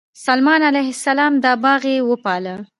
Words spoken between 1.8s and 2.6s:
یې وپاله.